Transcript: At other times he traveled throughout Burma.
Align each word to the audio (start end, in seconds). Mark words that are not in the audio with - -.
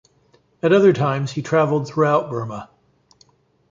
At 0.63 0.73
other 0.73 0.93
times 0.93 1.33
he 1.33 1.43
traveled 1.43 1.87
throughout 1.87 2.27
Burma. 2.31 2.71